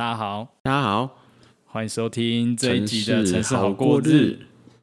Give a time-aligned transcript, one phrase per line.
[0.00, 1.18] 大家好，大家好，
[1.66, 4.06] 欢迎收听这一集的《城市好过过日》。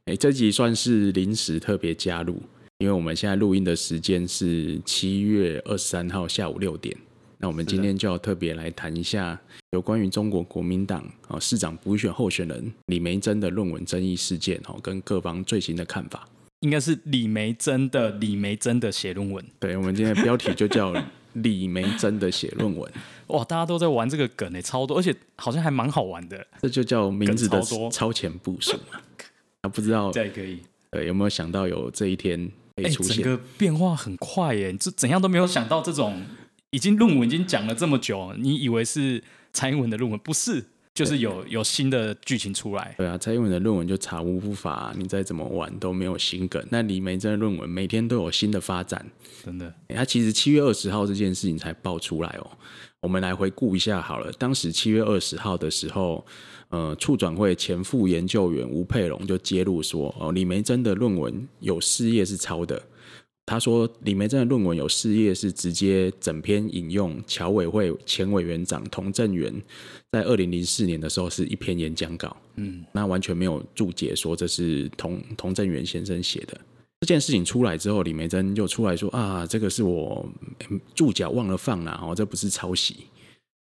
[0.05, 2.39] 哎，这集算是临时特别加入，
[2.77, 6.95] 因为我们现在录音的时间是七月二十三号下午六点。
[7.39, 9.41] 那我们今天就要特别来谈一下
[9.71, 16.29] 有关于中国国民党啊市长补选候选人李梅珍的论文争议事件哦，跟各方最新的看法。
[16.59, 19.43] 应该是李梅珍的李梅珍的写论文。
[19.59, 20.93] 对，我们今天的标题就叫
[21.41, 22.91] 李梅珍的写论文。
[23.27, 26.45] 哇，大家都在玩这个梗诶，超多，而且好像还蛮好玩的。
[26.61, 28.99] 这就叫名字的超超前部署嘛。
[29.61, 30.59] 啊，不知道这也可以。
[30.91, 33.17] 对有没有想到有这一天会哎，出现？
[33.17, 36.23] 整个变化很快耶，这怎样都没有想到，这种
[36.69, 40.63] 已经论文已经讲了这么久，你以为是蔡英文的论文，不是，
[40.97, 42.95] 就是有有新的剧情出来。
[42.97, 46.65] 对啊，蔡英文的论文就查无不法，你再怎么玩都没有新梗。
[46.71, 49.05] 那李梅珍的论文每天都有新的发展。
[49.45, 52.49] 真的，欸他其实七月二十号这件事情才爆出来哦。
[52.99, 56.25] 我们来回顾一下好了，当时七月二十号的时候，
[56.69, 62.81] 呃，处转会前副研究员吴佩龙就揭露说，哦，李梅珍的论文有四页是抄的。
[63.47, 69.51] 他说，李梅珍的论文有四页是直接整篇引用侨委会前委员长童振源
[70.11, 76.59] 在二零零四年的时候是一篇演讲稿，嗯，那完全没有注解说这是童童振源先生写的。
[76.99, 80.27] 这件事情出来之后，李梅珍就出来说啊，这个是我
[80.69, 82.97] 嗯注脚忘了放了，哦，这不是抄袭。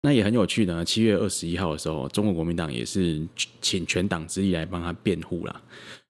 [0.02, 0.84] 那也很有趣呢。
[0.84, 3.26] 七月二十一号的时候，中国国民党也是
[3.62, 5.62] 请全党之力来帮他辩护啦。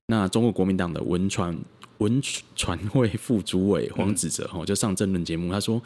[0.07, 1.57] 那中国国民党的文传
[2.01, 2.21] 文
[2.55, 5.77] 传会副主委黄子哲哦，就上政论节目，他说、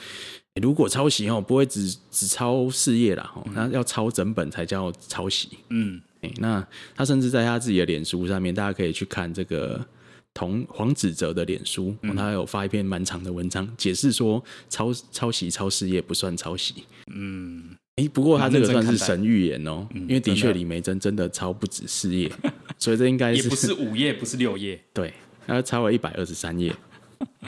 [0.55, 5.49] 欸如果抄袭哦，不会只只抄四页啦，哦，那要抄整本才叫抄袭。
[5.71, 9.85] 嗯，欸那他甚至在他自己的脸书上面，大家可以去看这个
[10.33, 16.85] 同黄子哲的脸书，哦他有发一篇蛮长的文章，解释说抄抄袭抄事业不算抄袭。
[17.13, 22.31] 嗯，诶，不过他这个算是神预言哦，因为的确李梅珍真的抄不止四页，
[22.79, 25.13] 所以这应该是也不是五页，不是六页， 对，
[25.47, 26.75] 他抄了一百二十三页，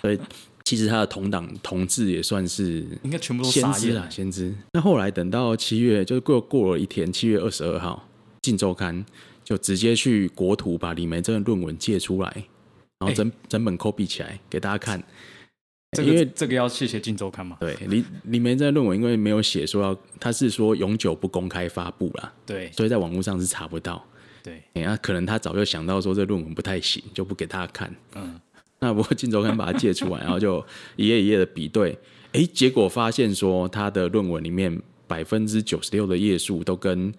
[0.00, 0.18] 所以
[0.64, 4.54] 其实他的同党同志也算是应该全部都先知啊，先知。
[4.72, 8.08] 那后来等到七月，就是过过了一天，七月二十二号，
[8.42, 9.04] 《晋周刊》
[9.44, 12.28] 就直接去国图把李梅珍的论文借出来，
[12.98, 15.02] 然后整、整本 copy 起来给大家看。
[15.92, 17.56] 这个因为个这个要谢谢《晋周刊》嘛？
[17.60, 24.04] 对李李梅这论文，因为没有写说要，他是说永久不公开发布啦，对所以在网络上是查不到。
[24.46, 27.92] 对，哎、那可能他早就想到说这论文不太行，就不给大家看。
[28.14, 28.40] 嗯，
[28.78, 30.64] 那不过《镜周刊》把它借出来，然后就
[30.94, 31.98] 一页一页的比对，
[32.32, 37.12] 哎，结果发现说他的论文里面百分之九十六的页数都跟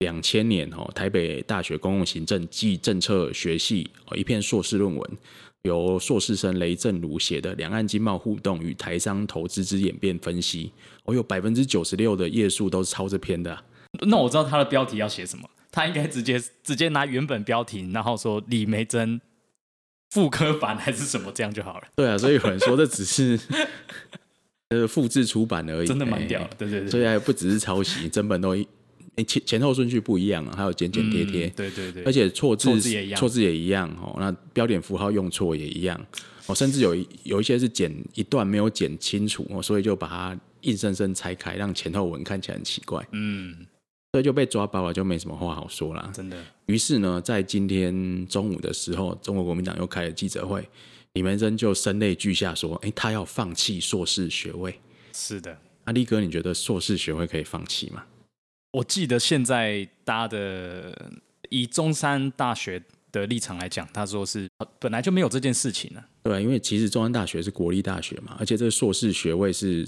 [0.00, 5.10] 两千年哦台北大学公共行政暨政策学系哦一篇硕士论文，
[5.62, 10.66] 由硕士生雷正如写的《两岸经贸互动与台商投资之演变分析》，
[11.04, 13.62] 哦，有百分之九十六的页数都是抄这篇的啊、
[14.00, 19.20] 那我知道他的标题要写什么，他应该直接直接拿原本标题，然后说李梅珍
[20.10, 23.36] 复刻版还是什么，这样就好了，对啊，所以有人说这只是
[24.68, 28.64] 呃 复制出版而已，真的蛮哎屌的，对对对，所以还不只是抄袭，整本都一
[29.16, 33.18] 诶前前后顺序不一样啊，还有剪剪贴贴，嗯对对对，而且错字错字也一样。
[33.18, 34.14] 错字也一样哦。
[34.20, 36.00] 那标点符号用错也一样
[36.46, 43.66] 哦， 甚至有一有一些是剪一段没有剪清楚哦，所以就把它硬生生拆开，让前后文看起来很奇怪，嗯，
[44.14, 46.08] 所以就被抓包了，就没什么话好说了。
[46.14, 50.64] 真的，于是呢，在今天中午的时候，中国国民党又开了记者会，
[51.14, 54.78] 李梅珍就声泪俱下说：“诶，他要放弃硕士学位。
[55.12, 58.04] 是的。”阿力哥，你觉得硕士学位可以放弃吗？
[58.70, 61.10] 我记得现在大家的
[61.48, 66.04] 以中山大学的立场来讲，他说是呃本来就没有这件事情了。
[66.22, 69.84] 对啊，因为其实中山大学是国立大学嘛，而且这个硕士学位是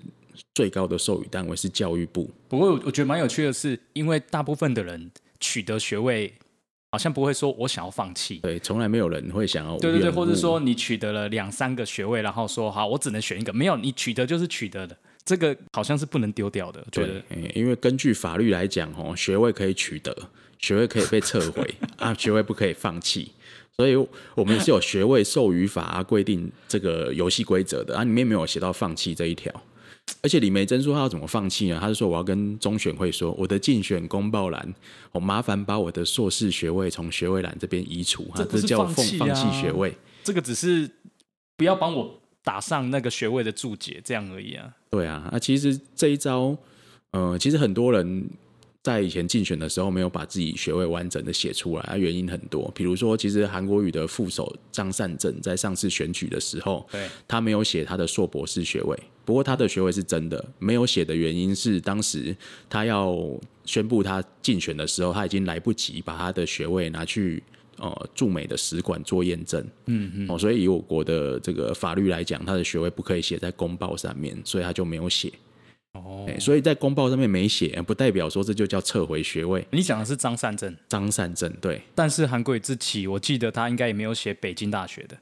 [0.54, 2.30] 最高的授予单位是教育部。
[2.48, 5.10] 不过我我觉得蛮有趣的是，因为大部分的人
[5.40, 6.32] 取得学位，
[6.92, 8.38] 好像不会说我想要放弃。
[8.38, 16.86] 对，从来没有人会想要对对对，或者说你取得了两三个学位，然后说好，我只能选一个，没有，你取得就是取得的，这个好像是不能丢掉的。
[16.90, 17.22] 对
[17.54, 20.16] 因为根据法律来讲，哦，学位可以取得，
[20.58, 23.32] 学位可以被撤回 啊，学位不可以放弃。
[23.78, 23.94] 所以
[24.34, 29.52] 我们是有学位授予法啊规定这个游戏规则的啊，里面没有写到放弃这一条。
[30.22, 31.78] 而且李梅珍说她要怎么放弃呢？
[31.80, 34.74] 她是说我要跟中选会说，我的竞选公报栏，
[35.12, 39.96] 我麻烦把我的硕士学位从学位栏这边移除哈，这叫放放弃学位。
[40.24, 40.90] 这个只是
[41.56, 44.72] 不要帮我打上那个学位的注解，这样而已啊。
[44.90, 46.56] 对啊，那其实这一招，
[47.12, 48.28] 呃，其实很多人
[48.82, 52.70] 在以前竞选的时候没有把自己学位完整的写出来，啊，原因很多。
[52.74, 62.34] 比如说，其实韩国语的副手张善政在上次选举的时候，对，他没有写他的硕博士学位，不过他的学位是真的，没有写的原因是当时
[62.70, 63.18] 他要
[63.64, 67.42] 宣布他竞选的时候，他已经来不及把他的学位拿去
[67.78, 69.60] 呃驻美的使馆做验证。
[69.86, 75.32] 嗯嗯，哦，所以以我国的这个法律来讲，他的学位不可以写在公报上面，所以他就没有写。
[75.92, 79.66] 哦，哎所以在公报上面没写，不代表说这就叫撤回学位。
[79.72, 85.16] 你讲的是张善政，张善政对，但是韩国瑜自己，我记得他应该也没有写北京大学的。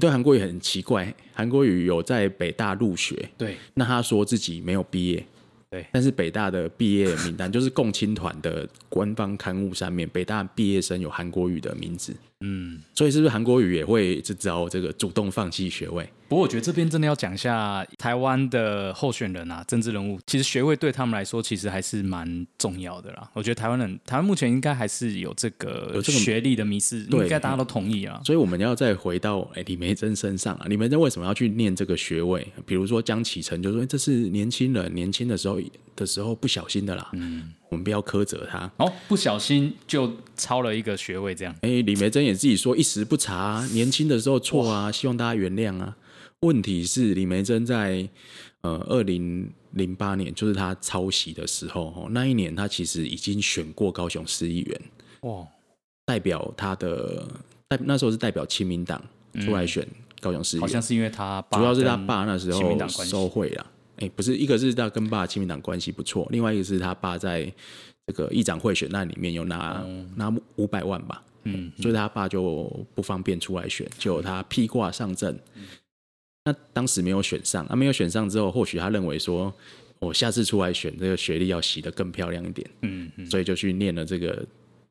[0.00, 5.24] 对韩国语很奇怪，韩国语有在北大入学，对，那他说自己没有毕业，
[5.70, 12.80] 对但是北大的毕业名单就是共青团的官方刊物上面，北大毕业生有韩国语的名字，嗯。
[12.94, 16.08] 所以是不是韩国瑜也会这招这个主动放弃学位？
[16.28, 23.28] 不过我觉得这边真的要讲一下台湾的候选人啊，政治人物，其实学位对他们来说其实还是蛮重要的啦。
[23.32, 28.20] 我觉得台湾人，台湾目前应该还是有这个有这个学历的迷失，对应该大家都同意啊。
[28.24, 32.46] 所以我们要再回到哎李梅珍身上啊，李梅珍为什么要去念这个学位？
[32.64, 35.60] 比如说江启程就说、哎这是年轻人年轻的时候
[36.00, 38.70] 的时候不小心的啦，嗯，我们不要苛责他。
[38.78, 41.54] 哦，不小心就抄了一个学位，这样。
[41.60, 45.94] 哎，李梅珍也自己说一时不察、啊，年轻的时候错啊，希望大家原谅啊。
[46.40, 48.08] 问题是李梅珍在
[48.62, 54.80] 呃二零零八年，就是他抄袭的时候，哦，那一年他其实已经选过高雄市议员，
[55.20, 55.46] 哇，
[56.06, 57.28] 代表他的
[57.68, 59.00] 代那时候是代表亲民党
[59.40, 59.86] 出来选
[60.18, 63.66] 高雄市议员，好像是因为他爸主要是他爸那时候收贿啦。
[64.00, 67.52] 哎、不是，一个是他跟爸亲民党关系不错，另外一个是他爸在
[68.06, 69.86] 这个议长会选案里面有拿、
[70.16, 75.38] 拿五百万吧，嗯，所以他爸就不方便出来选，就他披挂上阵。
[76.44, 79.52] 那当时没有选上，那、没有选上之后，或许他认为说，
[79.98, 84.42] 我下次出来选，这个学历要洗得更漂亮一点，嗯嗯，所以就去念了这个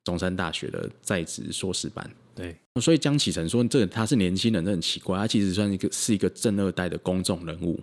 [0.03, 2.07] 中山大学的在职硕士班。
[2.35, 5.17] 对，所以江启臣说，这个他是年轻人，这很奇怪。
[5.17, 7.77] 他其实算是一个是一个正二代的公众人物，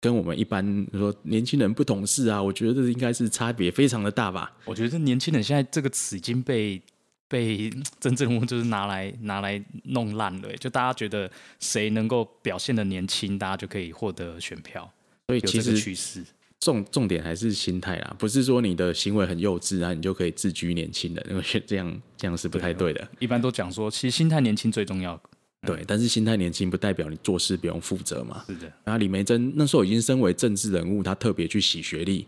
[0.00, 4.52] 跟我们一般说年轻人不懂事啊，我觉得这应该是差别非常的大吧。
[4.64, 6.80] 我觉得年轻人现在这个词已经被
[7.26, 7.68] 被
[7.98, 14.88] 政治人物就是拿来拿来弄烂了，就大家觉得谁能够表现的年轻，大家就可以获得选票，
[15.26, 16.24] 所以其实趋势。
[16.60, 23.08] 重重点还是心态啦，不是说你的行为很幼稚啊，你就可以自居年轻人，因为这样这样是不太对的。
[23.20, 25.20] 一般都讲说，其实心态年轻最重要。
[25.66, 28.44] 对，但是心态年轻不代表你做事不用负责嘛。
[28.46, 32.26] 是的，然后李梅珍那时候已经身为政治人物，她特别去洗学历，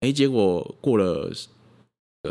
[0.00, 1.32] 哎，结果过了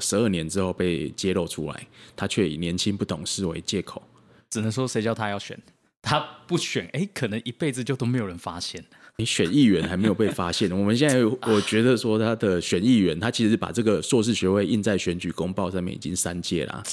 [0.01, 4.03] 十二年之后被揭露出来，她却以年轻不懂事为借口。
[4.49, 5.57] 只能说谁叫他要选，
[6.01, 8.83] 他不选，哎，可能一辈子就都没有人发现。
[9.17, 16.83] 你选议员还没有被发现，我们现在 我觉得说他的选议员，他其实把这个硕士学位印在选举公报上面已经三届啦，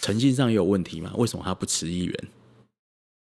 [0.00, 1.12] 诚信上也有问题嘛？
[1.16, 2.28] 为什么他不辞议员？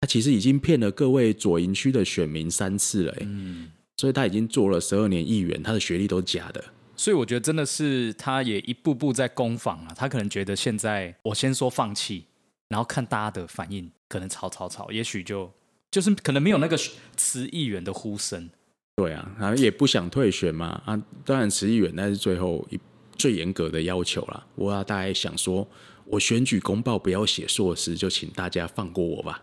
[0.05, 6.62] 他其实已经骗了各位左营区的选民三次了、欸，嗯，所以他已经做了十二年议员，他的学历都是假的。
[6.95, 9.95] 所以我觉得真的是他也一步步在攻防啊。
[9.97, 12.27] 他可能觉得现在我先说放弃，
[12.69, 15.51] 然后看大家的反应，可能吵吵吵，也许就
[15.91, 16.79] 就是可能没有那个
[17.17, 18.51] 辞议员的呼声。
[18.97, 22.79] 对啊，然后也不想退选嘛，啊，当然辞议员那是最后一
[23.17, 24.47] 最严格的要求啦。
[24.55, 25.67] 我要大概想说，
[26.05, 29.43] 我选举公报不要写硕士，就请大家放过我吧。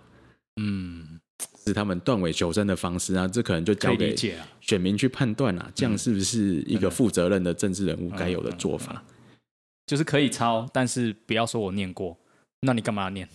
[0.61, 1.19] 嗯，
[1.65, 4.15] 是他们断尾求生的方式啊，这可能就交给。
[4.59, 9.03] 选民去判断啦、这样是不是一个负责任的政治人物该有的做法？
[9.87, 12.15] 就是可以抄，但是不要说我念过，
[12.61, 13.27] 那你干嘛要念？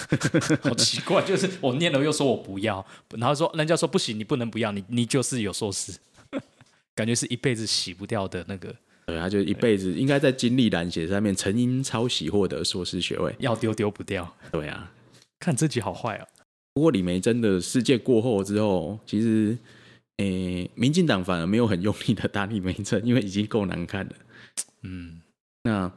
[0.62, 2.84] 好奇怪，就是我念了又说我不要，
[3.16, 5.92] 然后说人家说不行，你不能不要，你你就是有硕士，
[6.96, 8.74] 感觉是一辈子洗不掉的那个，
[9.06, 13.34] 对，他就一辈子应该在经历栏写上面曾因抄袭获得硕士学位。
[13.38, 14.34] 要丢丢不掉。
[14.50, 14.90] 对啊，
[15.38, 16.26] 看自己好坏啊！
[16.72, 19.56] 不过李梅珍的事件过后之后，其实
[20.18, 24.12] 诶，民进党反而没有很用力的打李梅珍，因为已经够难看了。
[24.82, 25.20] 嗯，
[25.64, 25.90] 那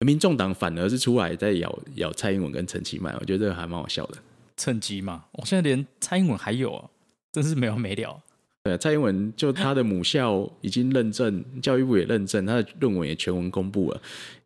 [0.00, 4.18] 民众党反而是出来在咬咬蔡英文跟陈其迈，我觉得这个还蛮好笑的。
[4.56, 6.88] 趁机嘛，我现在连蔡英文还有啊，
[7.32, 8.22] 真是没完没了。
[8.64, 14.00] 对，蔡英文就他的母校已经认证，教育部也认证，他的论文也全文公布了。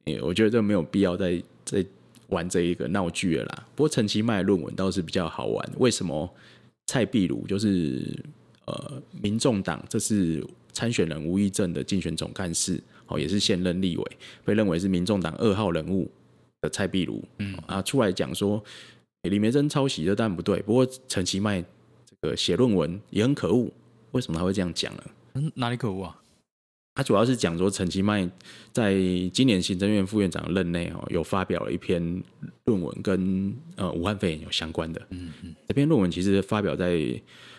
[0.05, 1.85] 诶，我觉得这没有必要再再
[2.31, 3.67] 玩这一个闹剧了啦。
[3.77, 6.29] 不过陈其迈的论文倒是比较好玩，为什么
[6.87, 8.03] 蔡壁如就是
[8.67, 16.11] 呃民众党这是参选人吴益政的竞选总干事，哦，也是现任立委，被认为是民众党二号人物
[16.61, 18.63] 的蔡壁如，嗯啊，出来讲说。
[19.25, 21.63] 李梅珍抄袭这当然不对，不过陈其迈
[22.23, 23.71] 这个写论文也很可恶，
[24.13, 25.03] 为什么他会这样讲呢？
[25.35, 26.20] 嗯，哪里可恶啊？
[26.95, 28.29] 他主要是讲说陈其迈
[28.73, 28.95] 在
[29.33, 32.23] 今年行政院副院长任内哦，有发表了一篇
[32.65, 35.01] 论文跟呃武汉肺炎有相关的。
[35.11, 37.01] 嗯嗯，这篇论文其实发表在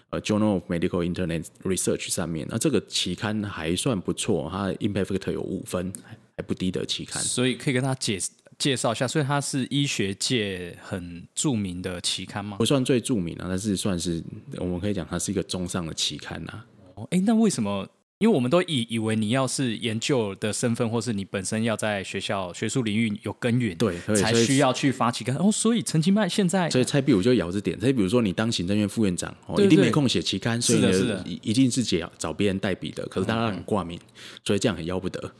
[0.10, 7.24] 呃 Journal of Medical Internet Research 上面，那这个期刊还算不错，它的 Impact Factor 有五分，还还不低的期刊。
[7.24, 8.20] 所以可以跟他介
[8.60, 12.66] 介绍一下，所以它是医学界很著名的期刊吗不？
[12.66, 14.22] 算最著名啊，但是算是
[14.58, 16.64] 我们可以讲它是一个中上的期刊呐、
[16.96, 17.88] 哦，哎，那为什么？
[18.22, 25.36] 因为我们都以以为你要是研究的身份，或是你本身要在学校学术领域有根源，对才需要去发期刊。
[25.38, 34.00] 哦，所以陈其迈现在所以蔡壁如就咬着点，所以比如说你当行政院副院长，一定没空写期刊，所以呢是的是的一一定是解找别人代笔的，可是大家很挂名，
[34.46, 35.34] 所以这样很要不得。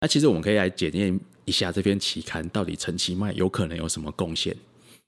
[0.00, 4.56] 那其实我们可以来检验一下这篇期刊到底陈其迈有可能有什么贡献。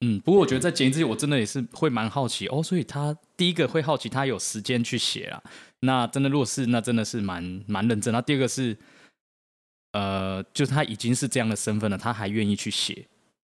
[0.00, 2.62] 嗯，不过我觉得在剪辑之前，我真的也是会蛮好奇哦。
[2.62, 5.42] 所以他第一个会好奇他有时间去写啊，
[5.80, 8.14] 那真的如果是那真的是蛮蛮认真。
[8.14, 8.76] 那第二个是，
[9.92, 13.04] 呃，就是他已经是这样的身份了，他还愿意去写，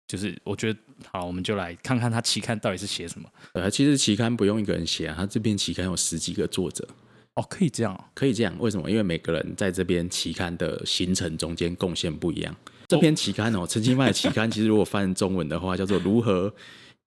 [0.08, 0.80] 就是我觉得
[1.12, 3.30] 好，我们就来看看他期刊到底是写什么。
[3.54, 6.88] 呃，其实期刊不用一个人写啊，他这篇期刊有十几个作者，
[7.36, 8.04] 哦，可以这样哦。
[8.16, 8.56] 可以这样。
[8.58, 8.90] 为什么？
[8.90, 12.56] 因为每个人在这边期刊的行程中间贡献不一样。
[12.90, 16.52] 这篇期刊哦，陈清迈的期刊，其实如果翻成中文的话，叫做《如何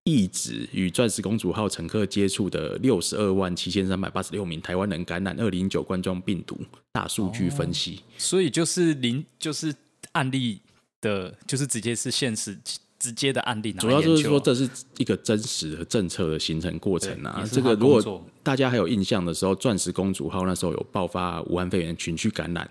[0.04, 6.56] 抑制与钻石公主号乘客接触的六十二万七千三百八十六名台湾人感染二零一九冠状病毒
[6.92, 9.74] 大数据分析》所以就是零就是
[10.12, 10.60] 案例
[11.00, 12.56] 的，就是直接是现实
[13.00, 22.70] 直接的案例主要就是说，这是一个真实的政策的形成过程啊这个如果大家还有印象的时候，钻石公主号那时候有爆发武汉肺炎群聚感染，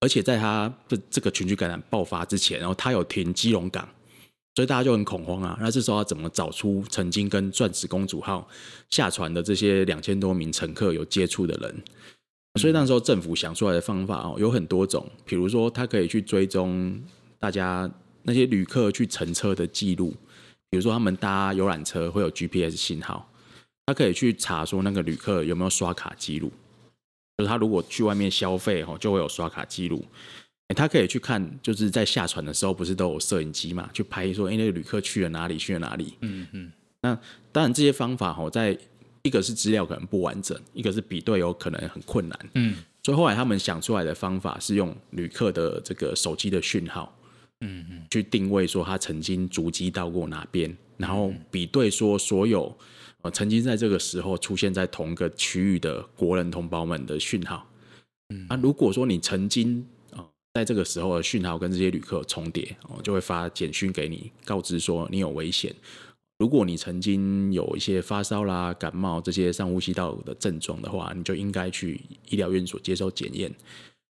[0.00, 3.88] 而且在它的这个群聚感染爆发之前，然后它有停基隆港，
[4.54, 5.56] 所以大家就很恐慌啊。
[5.60, 8.48] 那这时候要怎么找出曾经跟钻石公主号
[8.88, 11.82] 下船的这些两千多名乘客有接触的人？
[12.58, 17.00] 所以那时候政府想出来的方法哦，有很多种，比如说它可以去追踪
[17.38, 17.88] 大家
[18.24, 20.14] 那些旅客去乘车的记录，
[20.68, 23.30] 比如说他们搭游览车会有 GPS 信号，
[23.86, 26.50] 他可以去查说那个旅客有没有刷卡记录，
[27.40, 30.04] 就是他如果去外面消费哦，就会有刷卡记录。
[30.68, 36.12] 诶他可以去看，就是在下船的时候，不是都有摄影机嘛，去拍说，哎、那个旅客去了哪里，去了哪里。
[36.20, 36.70] 嗯嗯，
[37.00, 37.18] 那
[37.50, 38.76] 当然这些方法哈，在
[39.22, 42.38] 一个是资料可能不完整，一个是比对有可能很困难。
[42.56, 47.18] 嗯，所以后来他们想出来的方法是用旅客的这个手机的讯号，
[47.62, 52.76] 嗯嗯，去定位说他曾经足迹到过哪边，然后比对说所有
[53.22, 57.66] 呃曾经在这个时候出现在同个区域的国人同胞们的讯号。
[58.34, 60.24] 嗯，啊，如果说你曾经呃
[60.54, 65.74] 在这个时候的讯号跟这些旅客重叠，哦，就会发简讯给你，告知说你有危险。
[66.38, 72.00] 如果你曾经有一些发烧啦、感冒这些上呼吸道的症状的话，你就应该去
[72.30, 73.52] 医疗院所接受检验。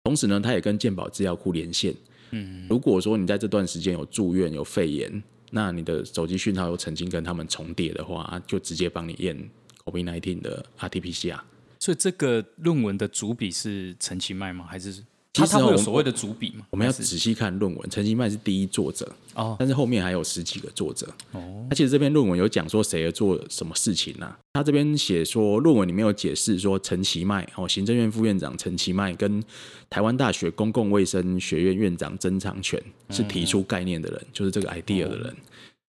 [0.05, 1.95] 同时呢，他也跟健保资料库连线。
[2.33, 9.51] 嗯，如果说你在这段时间有住院、有肺炎，那你的手机讯号又曾经跟他们重叠的话，就直接帮你验
[9.85, 11.41] COVID-19 的 RT-PCR。
[11.79, 14.67] 所以这个论文的主笔是陈其迈吗？
[14.69, 16.67] 还是其实哦我们有所谓的主笔吗？
[16.71, 21.07] 我们要仔细看论文，陈其迈是第一作者，哦但是后面还有十几个作者。
[21.31, 29.41] 哦，他其实这篇论文有讲说谁要做什么事情呢、他这边写说，论文里面有解释说，陈其迈哦，行政院副院长陈其迈跟
[29.89, 35.37] 台湾大学公共卫生学院院长曾长全是提出概念的人，就是这个 idea 的人。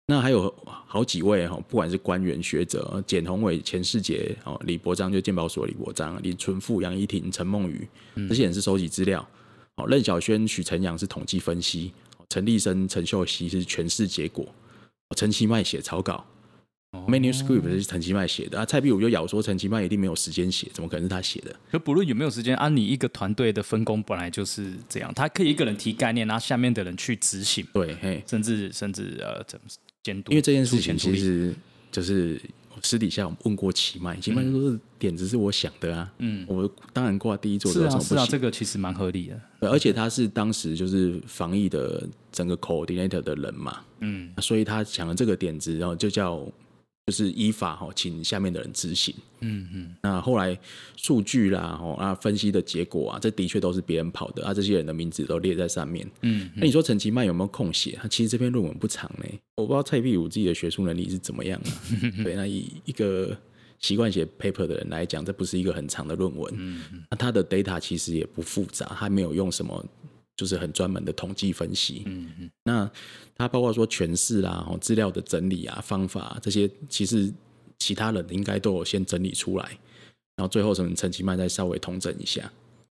[0.07, 7.89] 那还有好几位哈，不管是官员学者，简宏伟、钱世杰、哦李伯章，就健保所李伯章、李纯富、杨怡婷、陈梦瑜，
[8.29, 9.27] 这些人是收集资料。
[9.77, 14.45] 哦，任小轩、许晨阳是统计分析，哦陈立生、陈秀熙是诠释结果，
[15.09, 16.27] 哦陈其迈写草稿。
[17.09, 18.59] manuscript 是陈其迈写的。
[18.59, 21.57] 啊，蔡壁武就咬说陈其迈一定没有时间写，怎么可能是他写的？
[21.71, 29.65] 可不论有没有时间，按、你一个团队的分工本来就是这样，他可以一个人提概念，然后下面的人去执行，对，嘿，甚至甚至呃怎么
[30.03, 31.55] 监督，因为这件事情其实
[31.91, 32.41] 就是
[32.83, 38.27] 私底下我们问过奇迈，奇迈就说点子是我想的啊，嗯，我当然挂第一座的是啊？
[38.29, 39.41] 这个其实蛮合理的。
[39.61, 46.45] 对而且他是当时就是防疫的整个 coordinator 的人嘛，嗯，所以他想了这个点子，然后就叫
[47.07, 49.13] 就是依法哈，请下面的人执行。
[49.41, 50.57] 嗯嗯，那后来
[50.97, 56.09] 数据啦，哦啊分析的结果啊，这的确都是别人跑的啊，这些人的名字都列在上面。
[56.21, 57.99] 嗯，那你说陈其迈有没有空写？
[58.01, 61.71] 他其实这篇论文不长呢，我不知道蔡壁如自己的学术能力是怎么样啊。
[62.23, 63.37] 对，那以一个
[63.81, 66.55] 习惯写 paper 的人来讲，这不是一个很长的论文。
[66.57, 69.85] 嗯那他的 data 其实也不复杂，他没有用什么
[70.43, 72.03] 就是很专门的统计分析。
[72.07, 72.91] 嗯嗯，那
[73.37, 77.33] 它包括说诠释啦、哦资料的整理啊、方法啊、这些，其实
[77.79, 79.65] 其他人应该都有先整理出来，
[80.35, 82.43] 然后最后什么陈其迈再稍微统整一下。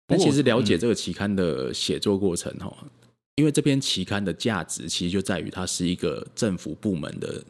[0.07, 2.87] 不过但其实了解这个期刊的写作过程哈、哦，
[3.35, 7.43] 因为这篇期刊的价值其实就在于它是一个政府部门的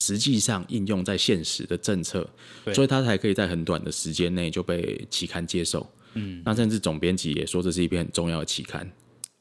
[0.00, 2.28] 实际上应用在现实的政策，
[2.74, 5.88] 所以他才可以在很短的时间内就被期刊接受。
[6.14, 8.90] 嗯，那甚至总编辑也说这是一篇很重要的期刊。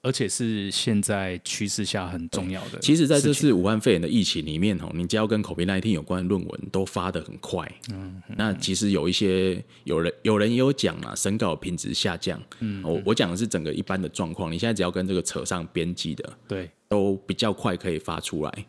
[0.01, 2.79] 而且是现在趋势下很重要的。
[2.79, 7.69] 其实，在这次武汉肺炎的疫情里面，哦，你只要跟 COVID-19 有关的论文都发的很快。
[7.91, 12.41] 嗯，那其实有一些有人有人也有讲啊，审稿品质下降。
[12.59, 14.51] 嗯，我我讲的是整个一般的状况。
[14.51, 18.65] 你现在只要跟这个扯上编辑的，对，都比较快可以发出来。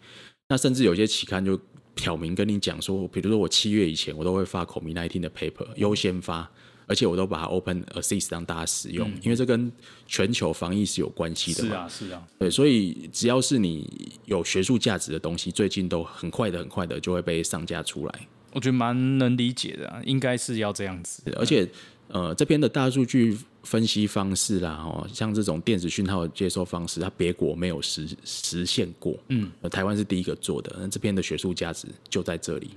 [0.49, 1.57] 那甚至有些期刊就
[1.95, 6.51] 挑明跟你讲说，比如说我七月以前我都会发 COVID-19 的 paper 优先发。
[6.91, 9.71] 而且我都把它 open Assist 让大家使用，因为这跟
[10.09, 11.69] 全球防疫是有关系的嘛。
[11.69, 13.89] 是啊，是啊，对，所以只要是你
[14.25, 18.27] 有学术价值的东西，最近都很快的、很快的就会被上架出来。
[18.53, 21.23] 我觉得蛮能理解的、啊，应该是要这样子。
[21.37, 21.65] 而且，
[22.09, 29.17] 呃，这边的大数据分析方式啦，哦，像这种电子讯号的接收方式，它别国没有实实现过。
[29.29, 32.73] 嗯，台湾是第一个做的，那这边的学术价值就在这里。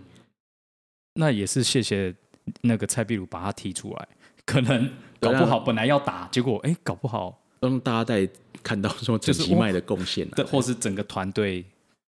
[1.15, 2.13] 那也是谢谢。
[2.61, 4.07] 那个蔡壁如把他踢出来，
[4.45, 8.29] 可能搞不好本来要打，结果哎，搞不好让大家在
[8.61, 11.63] 看到说陈其迈的贡献，对，或是整个团队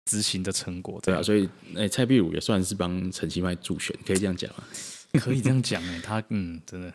[0.06, 4.64] 执行的成果，对啊，所以哎，蔡壁如也算是帮陈其迈助选，可以这样讲吗？
[5.20, 6.92] 可以这样讲哎，他嗯，真的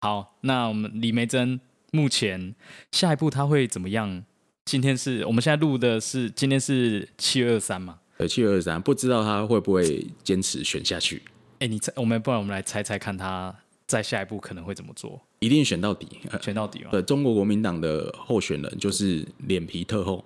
[0.00, 0.36] 好。
[0.40, 1.60] 那我们李梅珍
[1.92, 2.54] 目前
[2.92, 4.24] 下一步他会怎么样？
[4.64, 8.00] 今天是我们现在录的是今天是七月二三嘛？
[8.16, 11.22] 呃，七月二三，不知道他会不会坚持选下去。
[11.58, 13.54] 哎，你猜，我们不然我们来猜猜看，他
[13.86, 15.20] 在下一步可能会怎么做？
[15.38, 16.06] 一定选到底，
[16.40, 16.90] 选到底吗？
[16.90, 20.24] 对，中国国民党的候选人就是脸皮特厚，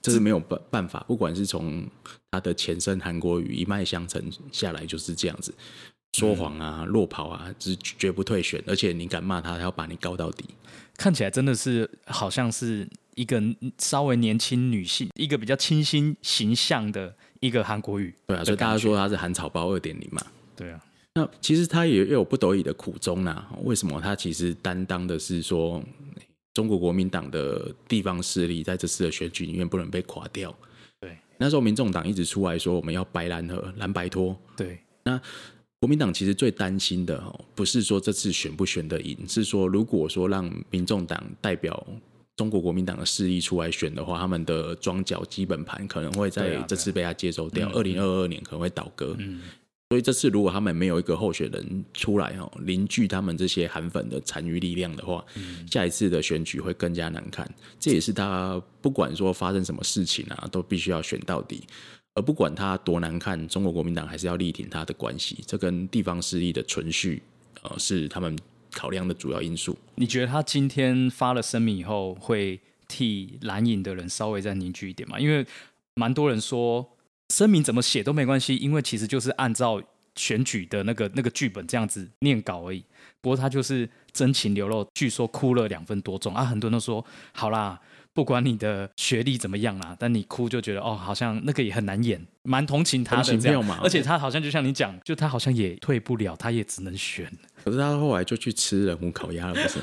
[0.00, 1.04] 这是没有办办法。
[1.06, 1.86] 不管是从
[2.30, 5.54] 他的前身韩国瑜一脉相承下来，就是这样子，
[6.14, 8.62] 说谎啊、落跑啊，是绝不退选。
[8.66, 10.44] 而且你敢骂他，他要把你告到底。
[10.96, 13.42] 看起来真的是好像是一个
[13.78, 17.14] 稍微年轻女性，一个比较清新形象的。
[17.46, 20.20] 一个韩国语，对啊，所以大家说他是韩草包二点零嘛。
[20.56, 20.84] 对啊，
[21.14, 23.46] 那其实他也有不得已的苦衷呐。
[23.62, 25.82] 为什么他其实担当的是说，
[26.54, 30.54] 中国国民党的地方势力在这次的选举里面不能被垮掉。
[31.00, 34.36] 对，那时候民众党一直出来说我们要白蓝和蓝白拖。
[34.56, 35.20] 对，那
[35.80, 41.86] 国民党其实最担心的哦，不是说这次选不选得赢，是说如果说让民众党代表。
[42.36, 49.16] 中国国民党的势力出来选的话，他们的庄脚基本盘可能会在这次被他接收掉，二零二二年可能会倒戈。
[49.18, 49.40] 嗯，
[49.88, 55.24] 所以这次如果他们没有一个候选人出来哦，凝聚他们这些韩粉的残余力量的话，
[55.70, 57.50] 下一次的选举会更加难看。
[57.80, 61.64] 这也是他不管说发生什么事情啊，都必须要选到底，
[62.12, 65.38] 而不管他多难看，中国国民党还是要力挺他的关系。
[65.46, 67.22] 这跟地方势力的存续，
[67.62, 68.36] 呃，是他们。
[68.76, 75.18] 考量的主要因素，你觉得他今天发了声明以后，会替蓝影的人稍微再凝聚一点吗？
[75.18, 75.46] 因为
[75.94, 76.86] 蛮多人说
[77.30, 79.82] 声明怎么写都没关系，因为其实就是按照
[80.14, 82.84] 选举的那个那个剧本这样子念稿而已。
[83.22, 87.80] 不过他就是真情流露，据说哭了两分多钟啊，很多人都说好啦。
[88.16, 93.62] 不管你的学历怎么样啦，但你哭就觉得哦，好像那个也很难演，蛮同情他的这样。
[93.82, 97.30] 而且他好像就像你讲，就他好像也退不了，他也只能选。
[97.62, 99.78] 可是他后来就去吃人物烤鸭了，不是？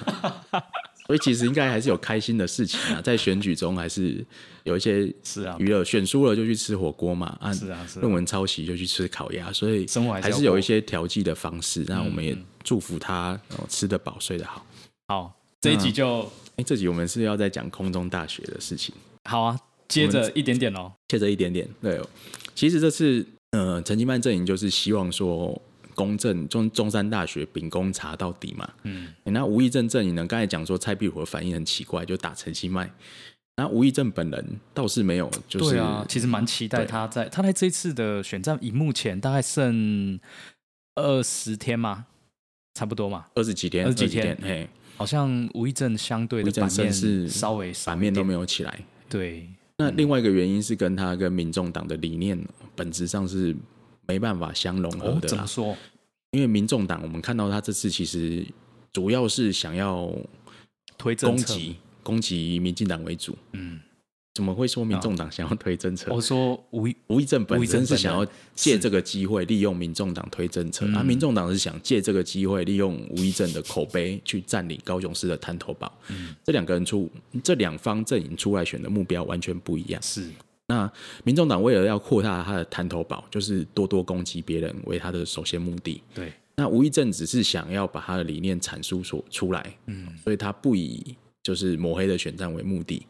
[1.06, 4.26] 所以其实应该还是有开心的事情啊，在选举中还是
[4.64, 5.84] 有一些是啊娱乐。
[5.84, 8.00] 选输了就去吃火锅嘛，啊是啊是。
[8.00, 11.86] 论文抄袭就去吃烤鸭，所以生活还是有一些调剂的方式。
[11.88, 14.66] 那我们也祝福他吃得饱，睡得好。
[15.08, 16.28] 好，这一集就。
[16.56, 18.94] 哎，这集我们是要在讲空中大学的事情。
[19.30, 21.68] 好啊，接着一点点哦，接着一点点。
[21.82, 22.00] 对，
[22.54, 25.60] 其实这次呃，陈其迈阵营就是希望说
[25.96, 28.70] 公正中中山大学秉公查到底嘛。
[28.84, 32.92] 嗯，那吴义正阵营呢，刚才讲说蔡壁如的反应很奇怪，就打陈其迈。
[33.56, 40.20] 那吴义正本人倒是没有，就是对啊，其实蛮期待他在他在这次的选战，以目前大概剩
[40.96, 42.08] 二十天嘛，
[42.74, 44.68] 差不多嘛，二十几天，二十几天，嘿。
[44.96, 48.80] 好像吴一正相对的版面是稍微版面都没有起来。
[49.10, 52.40] 对，那另外一个原因是跟他跟民众党的理念
[52.76, 53.56] 本质上是
[54.08, 55.28] 没办法相融合的。
[55.28, 55.76] 怎么说？
[56.30, 58.46] 因为民众党我们看到他这次其实
[58.92, 60.14] 主要是想要
[60.96, 63.36] 推攻击攻击民进党为主。
[63.54, 63.80] 嗯。
[64.34, 66.12] 怎么会说民众党想要推政策？
[66.12, 75.92] 我说吴吴义正本身是想要借这个机会利用民众党推政策，而民众党是想借这个机会利用吴义正的口碑去占领高雄市的滩头堡。
[76.44, 77.08] 这两个人出
[77.44, 80.02] 这两方阵营出来选的目标完全不一样。
[80.02, 80.28] 是
[80.66, 80.92] 那
[81.24, 86.02] 民众党为了要扩大他的滩头堡，就是多多攻击别人为他的首先目的。
[86.16, 93.06] 对，那吴义正只是想要把他的理念阐述所出来，嗯，所以他不以就是抹黑的选战为目的。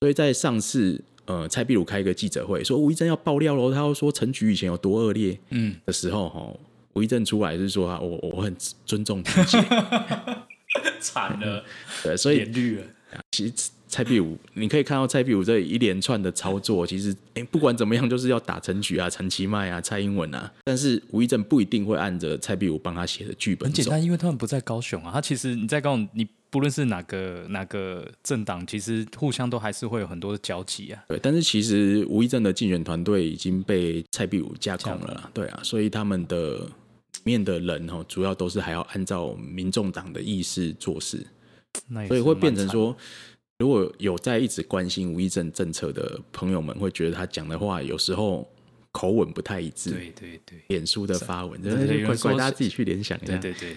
[0.00, 6.52] 所以在上次呃蔡壁如开一个记者会，说吴一正要爆料喽，他要说陈局以前有多恶劣，嗯，的时候哈，
[6.92, 8.54] 吴一正出来是说啊，我我很
[8.86, 9.58] 尊重陈姐
[11.00, 11.64] 惨了，
[12.02, 12.84] 对，所以脸绿了。
[13.32, 23.76] 其实蔡壁如，你可以看到蔡壁如这一连串的操作，其实哎、不管怎么样，就是要打陈菊啊、陈其迈啊、蔡英文啊，但是吴一正不一定会按着蔡壁如帮他写的剧本走。
[23.76, 25.10] 很简单，因为他们不在高雄啊。
[25.14, 31.04] 他其实你在高雄，你不论是哪个哪个政党，其实互相都还是会有很多的交集啊。
[31.08, 36.66] 对，但是其实吴一正的竞选团队已经被蔡壁如架空了啦，对啊，所以他们的
[37.24, 41.26] 面的人哦，主要都是还要按照民众党的意识做事，
[41.88, 42.96] 那所以会变成说，
[43.58, 48.48] 如果有在一直关心吴一正政策的朋友们，会觉得他讲的话有时候
[48.90, 49.90] 口吻不太一致。
[49.90, 53.36] 对对对脸书的发文，对真的对有人说是怪怪，大家自己去联想一下。
[53.36, 53.76] 对对对，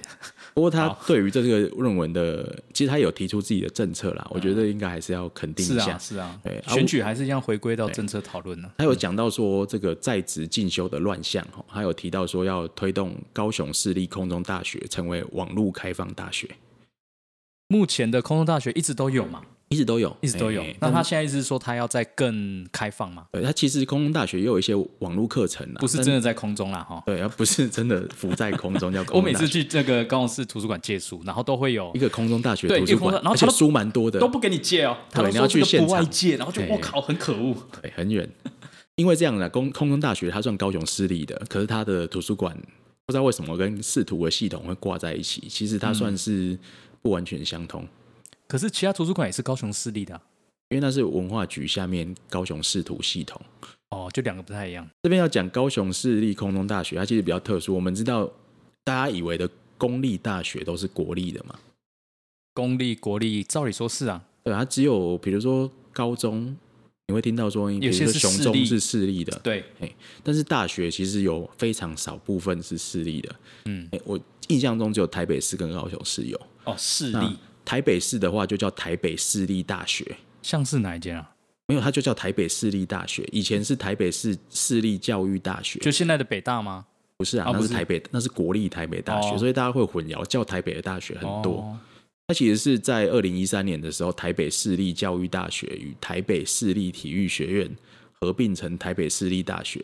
[0.54, 5.94] 不过他对于这个论文的，其实他有提出自己的政策啦，我觉得应该还是要肯定是一下。
[5.94, 6.40] 啊是啊。
[6.44, 8.70] 对啊，选举还是要回归到政策讨论呢。
[8.78, 16.50] 他有讲到说这个在职进修的乱象，哈，他有提到说要推动高雄市立空中大学成为网络开放大学，
[17.68, 20.76] 目前的空中大学一直都有嘛，一直都有，一直都有哎。
[20.82, 23.26] 那他但现在意思是说，他要再更开放吗？
[23.32, 27.02] 对他其实空中大学也有一些网络课程啦，不是真的在空中啦，哈。
[27.06, 29.22] 对，而不是真的浮在空中叫 空我。
[29.22, 37.56] 每次去这个高雄市图书馆借书，然后都会有一个空中大学对图书馆而且书蛮多的，都不给你借哦，对你要去现场不外借，然后就我靠，很可恶。
[37.82, 38.30] 对，很远。
[38.98, 42.54] 因为这样的空空中大学，它算高雄私立的，可是它的图书馆
[43.06, 46.60] 不知道为什么跟视图的系统会挂在一起，其实它算是
[47.02, 47.88] 不完全相通，
[48.52, 50.22] 可是其他图书馆也是高雄市立的啊、
[50.68, 53.42] 因为那是文化局下面高雄市图系统。
[53.92, 54.86] 哦，就两个不太一样。
[55.04, 57.74] 这边要讲高雄市立空中大学，它其实比较特殊。
[57.74, 58.30] 我们知道
[58.84, 61.58] 大家以为的公立大学都是国立的嘛，
[62.54, 66.54] 公立、国立，照理说是啊，对，它只有比如说高中，
[67.08, 69.64] 你会听到说，比如说是私立雄中是私立的，对，
[70.24, 73.36] 但是大学其实有非常少部分是私立的。
[73.64, 76.38] 嗯，诶我印象中只有台北市跟高雄市有。
[76.66, 81.32] 哦，市那立，台北市的话就叫台北市立大学，像是哪一间啊？
[81.68, 83.28] 没有，它就叫台北市立大学。
[83.32, 86.86] 以前是台北市市立教育大学，就现在的北大吗？
[87.18, 91.58] 不是啊，那是台北，那是国立台北大学，哦所以大家会混淆，叫台北的大学很多。
[91.60, 91.80] 哦
[92.28, 97.70] 它其实是在二零一三年的时候，台北市立教育大学与台北市立体育学院
[98.14, 99.84] 合并成台北市立大学，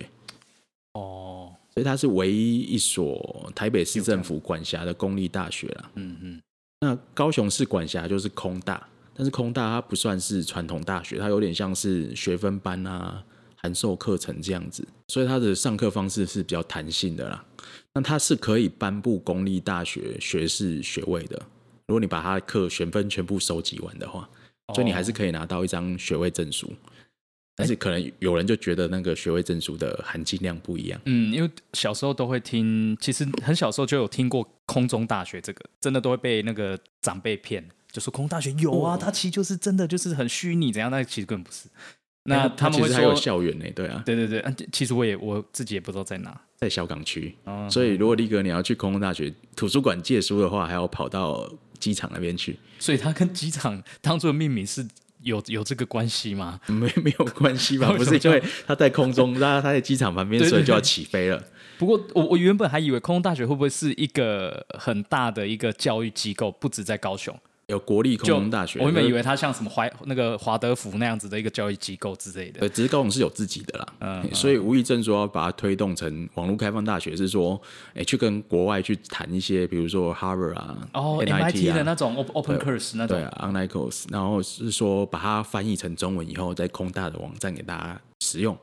[0.93, 5.91] 哦，所以它是唯一一所台北市政府管辖的公立大学啦。
[5.95, 6.41] 嗯嗯，
[6.79, 13.23] 那高雄市管辖就是空大，但是空大它不算是传统大学，它有点像是学分班啊、
[13.55, 17.43] 函授课程这样子，所以它的上课方式是比较弹性的啦。
[17.93, 21.41] 那它是可以颁布公立大学学士学位的，
[21.87, 24.29] 如果你把它的课学分全部收集完的话，
[24.75, 26.71] 所以你还是可以拿到一张学位证书。
[27.57, 41.67] 但是可能有人就觉得那个学位证书的含金量不一样，嗯，因为小时候都会听，其实很小时候就有听过空中大学这个，真的都会被那个长辈骗，就说空中大学有啊，哦它其实就是真的就是很虚拟怎样，但其实根本不是。
[42.29, 46.39] 那哎他们会其实还有说，校园呢，对啊，对对对，啊其实我也我自己也不知道在哪。
[46.57, 47.33] 在小港区。
[47.45, 54.85] 哦所以如果力哥你要去空中大学图书馆借书的话，还要跑到机场那边去，所以它跟机场当初的命名是
[55.27, 56.59] 有有这个关系吗？
[56.67, 57.91] 没 没有关系吧？
[57.95, 61.43] 不是因为他在空中， 那他在机场旁边，所以就要起飞了。
[61.77, 67.37] 不过我我原本还以为空中大学会不会是一个很大的一个教育机构，不止在高雄。
[67.67, 72.61] 有国立空中大学，我原本以为为它像什么华那个华德福那样子的一个教育机构之类的。
[72.61, 73.85] 呃，只是高雄是有自己的啦。
[73.99, 77.61] 嗯所以吴义正说要把它推动成网络开放大学，是说，
[77.93, 88.57] 哎，去跟国外去谈一些，比如说 Harvard 啊，哦 MIT，MIT 的啊那种 Open Course 那种对，啊 o n l i n e course，然后是说把它翻译成中文以后，在空大的网站给大家使用。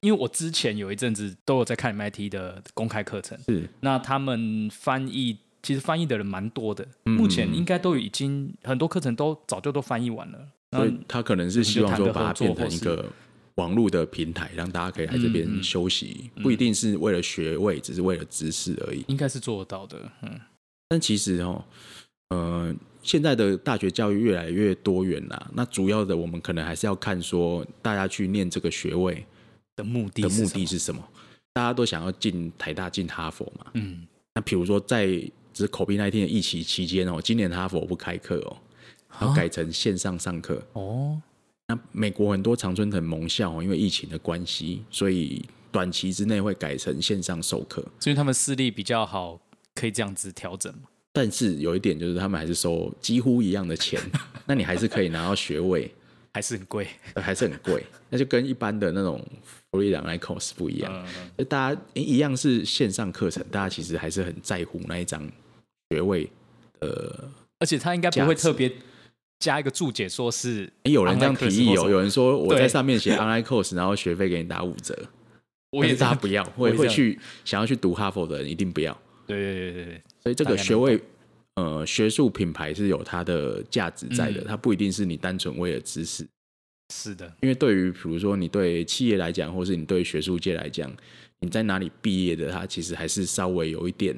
[0.00, 10.38] 因为我之前有一阵子都有在看 MIT 的公开课程，是，那他们翻译其实翻译的人蛮多的，嗯目前应该都已经很多课程都早就都翻译完了。
[10.70, 13.06] 所以他可能是希望说把它变成一个
[13.54, 19.04] 网络的平台，让大家可以来这边休息，不一定是为了学位，只是为了知识而已。
[19.06, 20.38] 应该是做得到的，嗯，
[20.88, 21.64] 但其实哦，
[22.30, 25.50] 呃，现在的大学教育越来越多元啦。
[25.54, 29.24] 那主要的我们可能还是要看说，大家去念这个学位
[29.76, 31.02] 的目的的目的是什么？
[31.52, 33.66] 大家都想要进台大、进哈佛嘛？
[33.74, 35.06] 嗯，那比如说在
[35.54, 38.56] 只是 COVID 那天的疫情期间哦，今年哈佛不开课哦，
[39.22, 40.60] 要改成线上上课。
[40.74, 41.18] 哦，
[41.68, 47.82] 那美国很多常春藤盟校哦，因为疫情的关系，所以短期之内会改成线上授课。
[48.00, 49.40] 所以他们视力比较好，
[49.74, 50.88] 可以这样子调整嘛。
[51.12, 54.00] 但是有一点就是，他们还是收几乎一样的钱，
[54.46, 55.90] 那你还是可以拿到学位。
[56.36, 56.88] 还是很贵。
[57.12, 59.24] 呃还是很贵，那就跟一般的那种
[59.70, 61.06] 福利档 Icos 不一样。
[61.48, 65.30] 大家诶一样是线上课程，大家其实还是很在乎那一张
[65.94, 66.28] 学位。
[66.80, 67.30] 呃，
[67.60, 68.70] 而且他应该不会特别
[69.38, 74.96] 加一个注解，说是诶有人这样提议哦，有人说我在上面写 Online Course，然后学费给你打五折。
[75.70, 78.96] 我也是大家不要， 会会去想要去读哈佛的人一定不要。
[79.26, 81.00] 对对对对对，所以这个学位，
[81.56, 86.26] 呃，学术品牌是有它的价值在的，嗯它不一定是你单纯为了知识。
[86.92, 90.94] 是的，因为对于比如说你对企业来讲，或是你对学术界来讲，
[91.40, 94.14] 你在哪里毕业的，它其实还是稍微有一点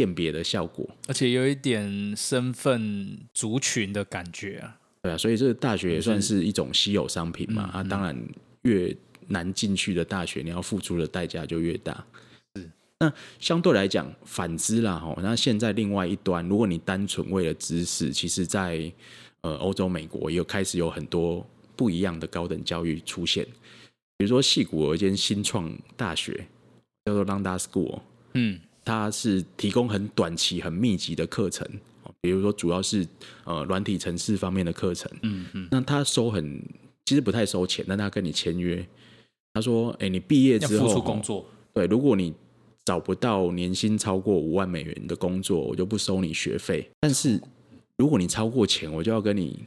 [0.00, 0.88] 辨别的效果。
[1.08, 4.78] 而且有一点身份族群的感觉啊。
[5.02, 7.70] 对啊，所以这个大学也算是一种稀有商品嘛。
[7.74, 8.16] 嗯啊，当然
[8.62, 8.96] 越
[9.28, 12.02] 难进去的大学，你要付出的代价就越大。
[12.54, 12.70] 是。
[12.98, 18.90] 那相对来讲，反之啦，哈，那现在另外一端，如果你单纯为了知识，其实在
[19.42, 23.46] 呃欧洲、美国也有开始有很多不一样的高等教育出现。
[24.16, 26.46] 比如说，戏谷有一间新创大学
[27.06, 28.00] 叫做 Lambda School，
[28.34, 28.60] 嗯，
[28.90, 31.66] 它是提供很短期、很密集的课程，
[32.02, 33.06] 哦比如说主要是
[33.44, 35.10] 呃软体程式方面的课程。
[35.22, 36.62] 嗯嗯，那他收很，
[37.04, 38.86] 其实不太收钱，但他跟你签约，
[39.54, 41.46] 他说：“哎、你毕业之后，出工作。
[41.72, 42.34] 对，如果你
[42.84, 46.90] 找不到年薪超过五万美元的工作，我就不收你学费。
[47.00, 47.40] 但是
[47.96, 49.60] 如果你超过钱，我就要跟你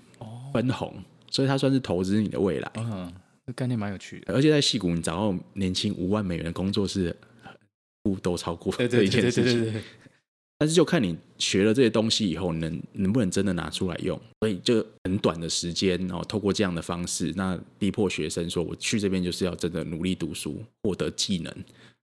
[0.54, 0.94] 分红。
[1.32, 2.72] 所以他算是投资你的未来。
[2.76, 3.12] 嗯，
[3.48, 4.34] 这概念蛮有趣的。
[4.36, 7.16] 而且在戏谷，你找到年薪五万美元的工作是
[8.04, 9.82] 不都超过这一件事情。
[10.60, 14.18] 但是就看你学了这些东西以后，能能不能真的拿出来用。
[14.40, 21.54] 所以就很短的时间，然后透过这样的方式，那逼迫学生说，我去这边就是要真的努力读书，获得技能，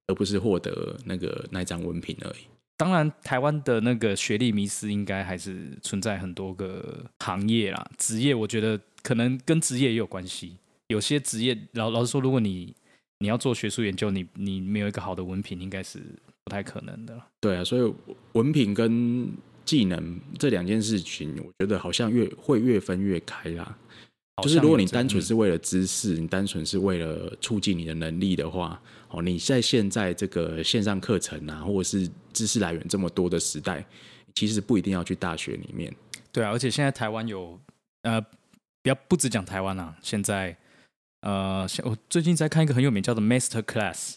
[0.08, 2.44] 而不是获得那个那张文凭而已。
[2.76, 10.56] 当然，台湾的那个学历迷失应该还是存在很多个行业啦，职业我觉得可能跟职业也有关系。
[10.88, 12.74] 有些职业老老实说，如果你
[13.20, 16.00] 你要做学术研究，你你没有一个好的文凭，应该是
[16.44, 17.26] 不太可能的啦。
[17.38, 17.94] 对啊，所以
[18.33, 19.30] 文凭跟
[19.64, 23.76] 技能这两件事情，我觉得好像越会越分越开啦。
[24.42, 28.80] 就是如果你单纯是是为了知识，你单纯是为了促进你的能力的话，
[29.11, 33.85] 哦，你在现在这个线上课程啊，或者是知识来源这么多的时代，
[34.35, 35.94] 其实不一定要去大学里面。
[36.33, 37.61] 对啊，而且现在台湾有
[38.00, 38.18] 呃，
[38.83, 40.56] 不要不只讲台湾啦，现在
[41.22, 44.14] 呃，像我最近在看一个很有名叫做 Master Class，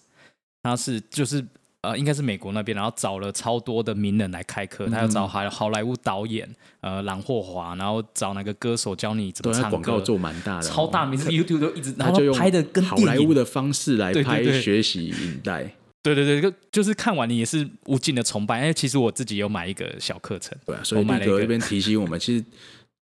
[0.62, 1.46] 它是就是
[1.82, 15.76] 呃，应该是美国那边，然后找了超多的名人来开课，他要找好好莱坞导演呃朗霍华，然后找那个歌手教你怎对，么唱它广告歌，做蛮大的、超大，名，YouTube 都一直， 然后他就用拍的跟好莱坞的方式来拍学习影带。
[16.04, 22.46] 对对对，就就是看完你也是无尽的崇拜，因为其实我自己有买一个小课程，对啊，所以我买了一个这边提醒我们，其实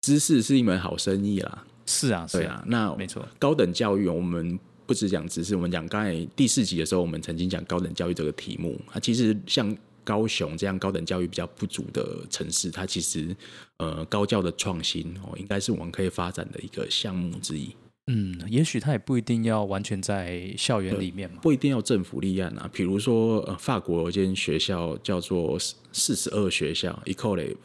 [0.02, 1.64] 知识是一门好生意啦。
[2.08, 9.00] 是啊，是对啊，那没错，高等教育，我们不只讲知识，我们讲刚才第四集的时候，我们曾经讲高等教育这个题目啊。
[9.00, 13.36] 其实像高雄这样高等教育比较不足的城市，它其实
[13.78, 17.76] 呃高教的创新哦，应该是我们可以发展的一个项目之一。
[18.08, 25.58] 嗯，也许它也不一定要完全在校园里面嘛，不一定要政府立案啊，比如说呃，法国有一间学校叫做
[25.94, 27.56] 四十二学校 （Ecole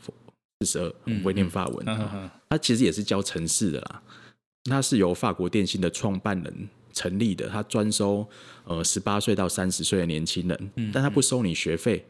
[0.60, 1.86] 四十二），我不会念法文、
[2.50, 4.02] 它其实也是教城市的啦。
[4.70, 8.26] 它是由法国电信的创办人成立的，他专收
[8.64, 12.04] 呃十八岁到三十岁的年轻人，嗯但他不收你学费。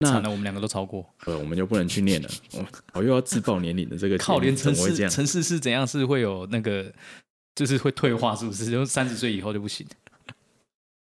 [0.00, 1.04] 那我们两个都超过。
[1.26, 2.28] 呃，我们就不能去念了。
[2.52, 4.72] 我 我又要自报年龄的这个靠，连城？
[4.72, 6.92] 市城市是怎样是会有那个，
[7.56, 8.70] 就是会退化，是不是？
[8.70, 9.84] 就三十岁以后就不行。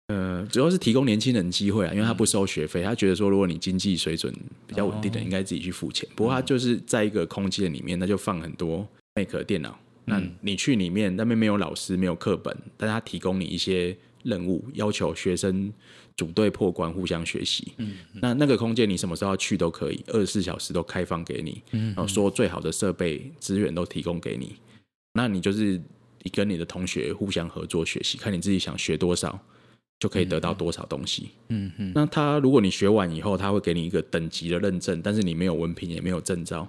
[0.10, 4.32] 呃，主要是提供年轻人机会啊，因为他不收学费，他觉得说，如果你经济水准
[4.68, 6.08] 比较稳定的，哦应该自己去付钱。
[6.16, 15.72] 不过他就是在一个空间里面，那就放很多 Mac 电脑，那嗯你去里面，那边没有老师，没有课本，但他提供你一些任务，要求学生
[16.16, 17.74] 组队破关，互相学习。
[17.78, 24.56] 嗯那那个空间你什么时候要去都可以，二十四小时都开放给你，嗯然后说最好的设备资源都提供给你。
[25.14, 25.82] 那你就是
[26.24, 29.40] 你跟你的同学互相合作学习，看你自己想学多少，
[30.00, 31.30] 就可以得到多少东西。
[31.50, 36.68] 嗯嗯，那他如果你学完以后，他会给你一个等级的认证，但是你没有文凭也没有证照。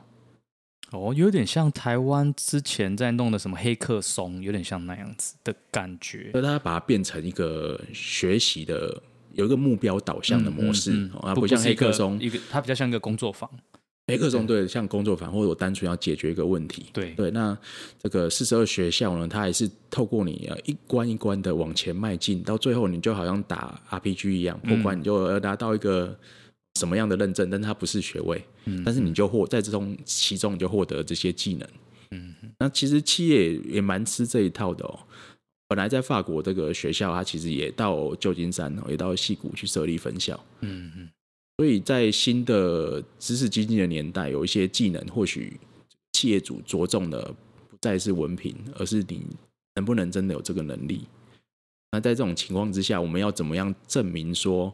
[0.92, 6.30] 哦，有点像台湾之前在弄的什么黑客松，有点像那样子的感觉。
[6.32, 13.50] 所以他把它变成一个学习的有一个目标导向的模式，嗯嗯嗯哦它不像黑客松，一个它比较像一个工作坊。
[14.08, 16.86] 黑客松对像工作坊或者我单纯要解决一个问题。
[16.92, 17.58] 对，对，那
[18.00, 26.16] 这个四十二学校呢，它还是透过你呃一关一关的往前迈进，到最后你就好像打 RPG 一样，破关你就要达到一个
[26.76, 31.68] 什么样的认证，但它不是学位，嗯但是你就获在这中其中你就获得这些技能。
[32.10, 34.98] 嗯，那其实企业也蛮吃这一套的哦。
[35.68, 40.38] 本来在法国这个学校，它其实也到旧金山，也到戏谷去设立分校。
[40.60, 41.08] 嗯嗯，
[41.56, 45.58] 所以在新的知识经济的年代，有一些技能，或许
[46.12, 47.34] 企业主着重的
[47.68, 49.22] 不再是文凭，而是你
[49.74, 51.08] 能不能真的有这个能力。
[51.90, 54.72] 那在这种情况之下，我们要怎么样证明说，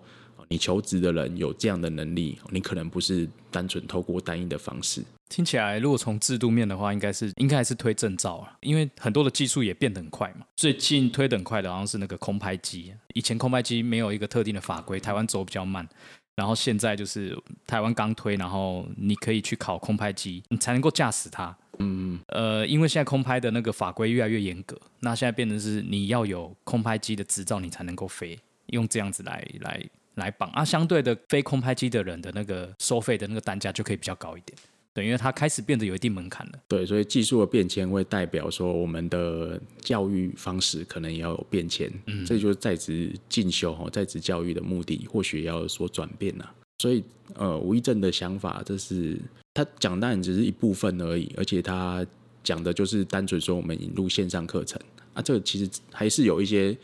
[0.52, 2.38] 你求职的人有这样的能力？
[2.50, 5.02] 你可能不是单纯透过单一的方式。
[5.30, 10.44] 听起来，如果从制度面的话，应该是应该还是推证照啊，因为很多的技术也变得很快嘛。
[10.54, 12.92] 最近推得很快的，好像是那个空拍机。
[13.14, 15.88] 以前空拍机没有一个特定的法规，台湾走比较慢。
[16.34, 17.34] 然后现在就是
[17.66, 21.56] 台湾刚推，然后你可以去考空拍机，你才能够驾驶它。
[21.78, 29.82] 嗯，呃，因为现在空拍的那个法规越来越严格，那现在变成是你要有空拍机的执照，你才能够飞，用这样子来来
[30.14, 30.64] 来绑啊。
[30.64, 34.57] 相对的，非空拍机的人的那个收费的那个单价就可以比较高一点。
[34.94, 36.53] 对，因为它开始变得有一定门槛了。
[36.68, 41.90] 对，所以技术的变迁会代表说，我们的教育方式可能也要有变迁。
[42.09, 46.46] 嗯，这就是在职进修哈，在职教育的目的或许要有所转变呐。
[46.83, 47.03] 所以，
[47.37, 49.18] 呃，吴一正的想法，这是
[49.55, 52.07] 他讲当然只是一部分而已，而且他
[52.44, 54.79] 讲的就是单纯说我们引入线上课程
[55.14, 56.77] 啊，这个其实还是有一些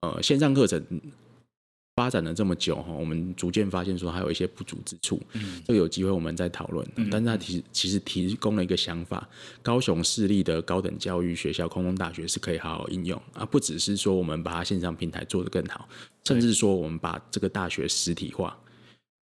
[0.00, 0.82] 呃线上课程。
[2.00, 6.82] 发展了这么久哈，我们逐渐发现说还有一些不足之处，嗯，这个有机会我们再讨论。
[7.10, 9.28] 但是他提其实提供了一个想法，
[9.60, 15.86] 高雄市立的高等教育学校空中大学是可以好好应用啊，不只是说我们把它线上平台做得更好，
[16.24, 18.56] 甚至说我们把这个大学实体化。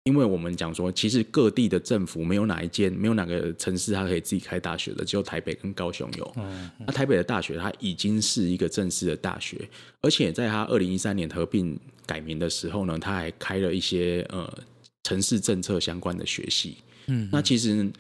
[0.04, 6.36] 因为我们讲说，其实各地的政府没有哪一间、没有哪个城市它可以自己开大学的，只有台北跟高雄有。
[6.80, 9.70] 那台北的大学它已经是一个正式的大学，
[10.02, 14.52] 而且在它二零一三年合并改名的时候呢，它还开了一些呃
[15.04, 16.78] 城市政策相关的学系。
[17.08, 17.92] 嗯，那其实。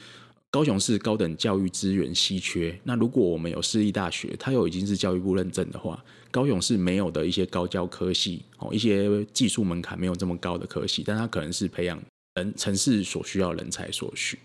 [0.51, 11.97] 高雄市高等教育资源稀缺，那如果我们有私立大学，它又已经是教育部认证的话，高雄市没有的一些高教科系，哦，一些技术门槛没有这么高的科系，但它可能是培养
[12.35, 14.37] 人城市所需要人才所需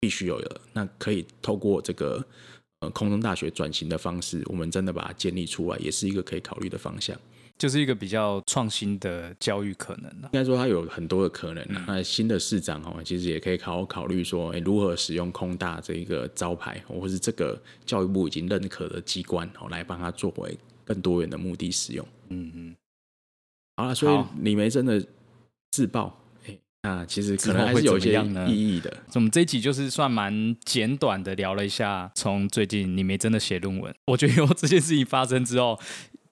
[0.00, 2.24] 必须有的，那可以透过这个
[2.80, 7.16] 呃空中大学转型的方式，我们真的把它建立出来，也是一个可以考虑的方向。
[7.58, 10.30] 就是一个比较创新的教育可能了。
[10.32, 11.64] 应该说它有很多的可能。
[11.86, 22.06] 那新的市长哦，其实也可以好好考虑说，哎，如何使用空大这一个招牌，或是这个教育部已经认可的机关哦，来帮他作为更多元的目的使用。
[22.30, 22.76] 嗯嗯。
[23.76, 25.00] 好了，所以李梅真的
[25.70, 28.92] 自爆，哎，那其实可能还是有一些意义的。
[29.14, 35.78] 我们这一集就是算蛮简短的聊了一下，从最近李梅真的写论文，我觉得有这件事情发生之后。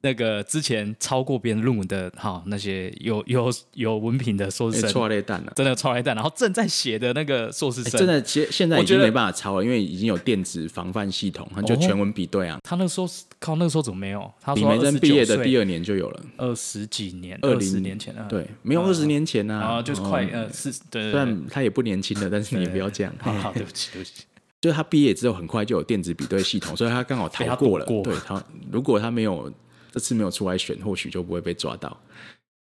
[0.02, 6.14] 那个之前超过别人论文的哈，那些有有有文凭的硕士生，超雷蛋了，真的超雷蛋。
[6.14, 12.58] 然后正在写的那个硕士生，真的现现在已经没办法抄了，因为已经有电子防范系统，就全文比对啊。
[12.64, 13.06] 他那时候
[13.38, 14.32] 靠那个时候怎么没有？
[14.40, 23.12] 他李梅珍毕业的第二年就有了，二十几年，二十年前啊，对，没有二十年前啊，啊，就是快呃是，对，虽然他也不年轻了， 但是你不要这样。
[23.18, 24.24] 好，好对不起，对不起。
[24.62, 27.84] 就是他毕业之后很快就有电子比对系统，所以他刚好逃过了。
[28.02, 29.52] 对他，如果他没有。
[29.90, 31.96] 这次没有出来选，或许就不会被抓到。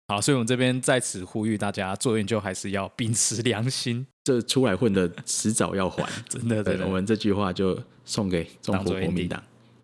[0.09, 4.07] 好，所以我们这边在此呼吁大家，做研究还是要秉持良心。
[4.25, 6.09] 这出来混的，迟早要还。
[6.29, 9.43] 真的，对，我们这句话就送给中国国民党。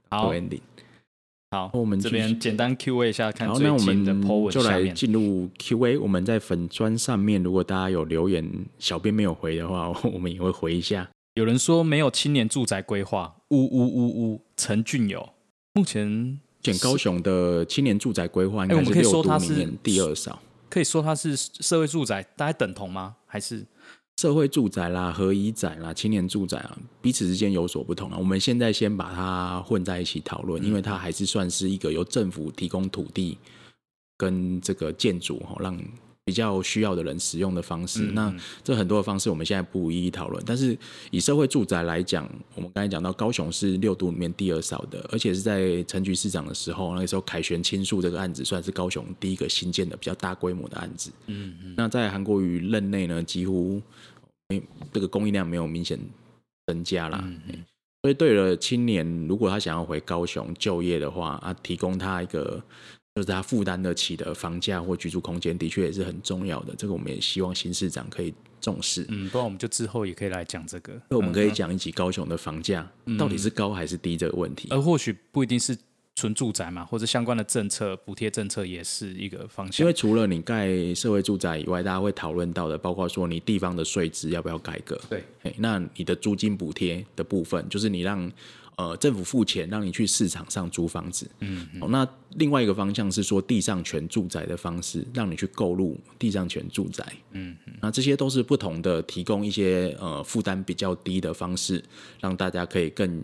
[0.08, 0.60] 好，ending。
[1.50, 5.98] 好，我们这边简单 Q A 一下，看最近的 po 文就来进入 Q A。
[5.98, 11.08] 我们在粉砖上面，如果大家有留言，小编没有回的话， 我们也会回一下。
[11.34, 15.34] 有人说没有青年住宅规划，呜呜呜呜，陈俊友
[15.74, 16.40] 目前。
[16.64, 20.40] 选高雄的青年住宅规划，应该是六都明年第二少。
[20.68, 23.14] 可以说它是社会住宅，大概等同吗？
[23.26, 23.64] 还是
[24.16, 28.16] 社会住宅啦、合一宅啦、青年住宅啊，彼此之间有所不同啊。
[28.18, 33.38] 我们现在先把它混在一起讨论，因为它还是算是一个由政府提供土地
[34.16, 35.78] 跟这个建筑哈，让。
[36.26, 40.42] 比较需要的人使用的方式，那这很多的方式我们现在不一一讨论。
[40.46, 40.76] 但是
[41.10, 51.10] 以社会住宅来讲，我们刚才讲到高雄是六都里面第二少的，而且是在陈局市长的时候，那个时候凯旋倾诉这个案子算是高雄第一个新建的比较大规模的案子。
[51.26, 51.74] 嗯嗯。
[51.76, 53.82] 那在韩国瑜任内呢，几乎
[54.92, 55.98] 这个供应量没有明显
[56.66, 57.20] 增加啦。
[57.22, 57.62] 嗯
[58.02, 62.62] 所以对了，青年如果他想要回高雄就业的话，啊，提供他一个。
[63.14, 66.74] 就是他负担得起的房价或居住空间，的确也是很重要的。
[66.76, 69.06] 这个我们也希望新市长可以重视。
[69.08, 71.00] 嗯，不然我们就之后也可以来讲这个。
[71.08, 74.66] 那我们可以讲一集高雄的房价到底是高还是低这个问题。
[74.72, 75.78] 而或许不一定是
[76.16, 79.84] 纯住宅嘛，或者相关的政策补贴政策也是一个方向。
[79.84, 85.00] 因为除了你盖社会住宅以外，大家会讨论到的，包括说你地方的税制要不要改革？
[85.08, 85.22] 对，
[85.58, 88.28] 那你的租金补贴的部分，就是你让。
[88.76, 91.30] 呃政府付钱让你去市场上租房子。
[91.40, 92.06] 嗯，哦，那
[92.36, 97.04] 另外一个方向是说地上权住宅的方式，让你去购入地上权住宅。
[97.32, 101.82] 嗯，那这些都是不同的，提供一些呃负担比较低的方式，
[102.20, 103.22] 让大家可以更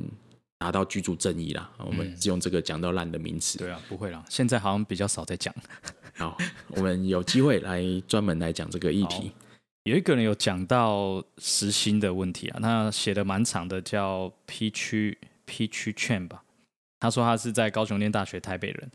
[0.59, 1.70] 达到居住正义啦。
[1.78, 3.59] 我们用这个讲到烂的名词。
[3.59, 5.55] 对啊，不会啦，现在好像比较少在讲。
[6.16, 6.36] 好，
[6.68, 9.32] 我们有机会来专门来讲这个议题。
[9.84, 15.16] 有一个人有讲到实薪的问题啊，那写的蛮长的，叫 P 区
[15.51, 16.44] P 区券吧。
[17.01, 18.90] 他说他是在高雄念大学，台北人。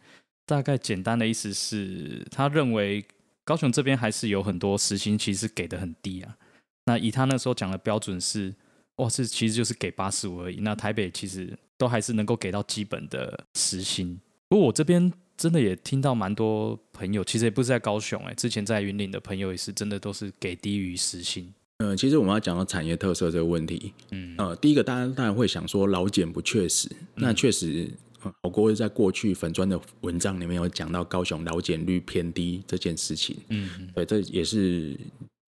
[0.45, 3.05] 大概简单的意思是，他认为
[3.43, 6.37] 高雄这边还是有很多时薪，其实给的很低啊。
[6.85, 8.55] 那以他那时候讲的标准是，
[8.95, 10.61] 哇，这其实就是给八十五而已。
[10.61, 14.19] 那台北其实都还是能够给到基本的时薪。
[14.47, 15.11] 不过我这边。
[15.37, 21.53] 真的也听到蛮多朋友，其实也不是在高雄哎，之前在云岭的朋友也是真的都是给低于时薪。
[21.79, 34.97] 嗯，其实我们要讲到产业特色这个问题，嗯，呃，第一个大家当然会想说老检不确实，那确实，好过在过去粉砖的文章里面有讲到高雄劳检率偏低这件事情，嗯，对，这也是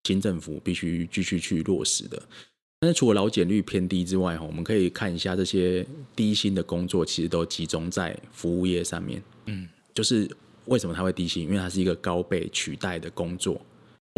[0.04, 2.22] 新政府必须继续去落实的。
[2.80, 9.68] 但是除了劳检率偏低之外，哈，我们可以看一下这些低薪的工作，其实都集中在服务业上面，嗯。
[9.96, 10.30] 就是
[10.66, 11.46] 为什么它会低薪？
[11.46, 13.60] 因为它是一个高被取代的工作，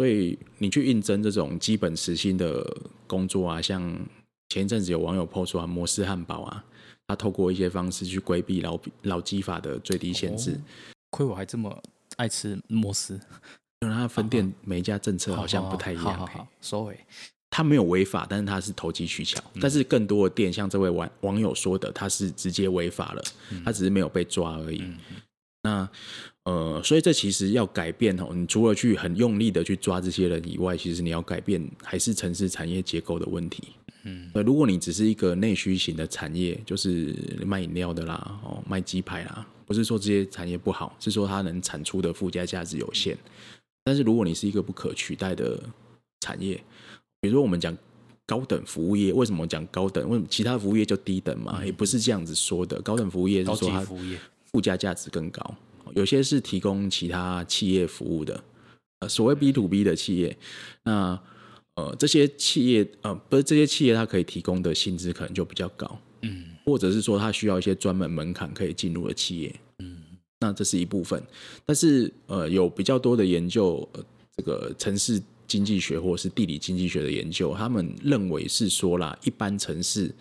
[0.00, 2.66] 所以你去应征这种基本时薪的
[3.06, 3.82] 工作啊，像
[4.48, 6.64] 前一阵子有网友抛出啊，摩斯汉堡啊，
[7.06, 10.58] 他透过一些方式去规避劳劳基法的最低限制。
[11.10, 11.82] 亏我还这么
[12.16, 13.20] 爱吃摩斯，
[13.80, 16.04] 因为他分店每一家政策好像不太一样。
[16.04, 16.98] 好好好，收尾。
[17.50, 19.38] 他没有违法，但是他是投机取巧。
[19.60, 23.22] 但是更多的店，像这位网网友说的，他是直接违法了，
[23.62, 24.82] 他只是没有被抓而已。
[25.62, 25.88] 那
[26.44, 28.30] 呃，所以这其实要改变哦。
[28.34, 33.64] 你除了去很用力的去抓这些人以外，其实你要改变还是城市产业结构的问题。
[34.04, 43.14] 嗯，如果你只是一个内需型的产业，就是卖饮料的啦，哦，卖鸡排啦，不是说这些产业不好，是说它能产出的附加价值有限。
[43.84, 45.62] 但是如果你是一个不可取代的
[46.20, 46.54] 产业，
[47.20, 47.76] 比如说我们讲
[48.24, 50.08] 高等服务业，为什么讲高等？
[50.08, 51.62] 为什么其他服务业就低等嘛？
[51.62, 52.80] 也不是这样子说的。
[52.80, 53.86] 高等服务业是说它。
[54.52, 55.54] 附加价值更高，
[55.94, 58.42] 有些是提供其他企业服务的，
[58.98, 60.36] 呃，所谓 B to B 的企业，
[60.82, 61.20] 那
[61.76, 69.98] 呃这些企业呃不是这些企业，它可以提供的薪资可能就比较高，嗯，或者是说它需要一些专门门槛可以进入的企业，嗯，
[70.40, 71.22] 那这是一部分，
[71.64, 74.04] 但是呃有比较多的研究，呃
[74.36, 80.12] 这个城市经济学或是地理经济学的研究，他们认为是说啦，一般城市。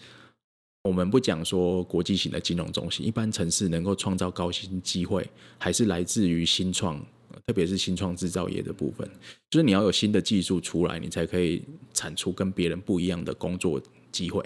[0.83, 6.97] 我们不讲说国际型的金融中心，一般城市能够创造高薪机会，还是来自于新创，
[7.45, 9.07] 特别是新创制造业的部分。
[9.49, 11.61] 就是你要有新的技术出来，你才可以
[11.93, 14.43] 产出跟别人不一样的工作机会。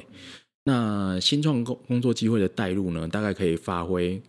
[0.65, 4.19] 那新创工工作机会的带入呢，大概可以发挥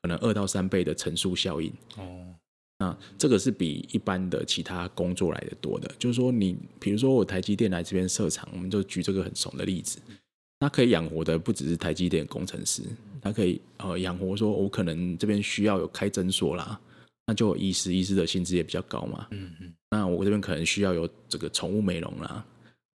[0.00, 1.72] 可能二到三倍的乘数效应。
[1.96, 2.34] 哦，
[2.80, 5.88] 那这个是比一般的其他工作来的多的。
[5.96, 10.00] 就是说，你比如说我台积电来这边设厂，我们就举这个很怂的例子。
[10.62, 12.84] 他可以养活的不只是台积电工程师，
[13.20, 16.80] 他可以呃养活说，我可能这边需要有开诊所啦，
[17.26, 19.26] 那就医师，医师的薪资也比较高嘛。
[19.32, 19.74] 嗯嗯。
[19.90, 22.46] 那我这边可能需要有这个宠物美容啦，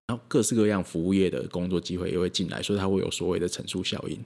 [0.08, 4.18] 然后各式各样服务业的工作机会也会进来，所以它会有所谓的乘数效应。